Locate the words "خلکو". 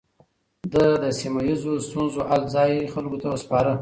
2.93-3.17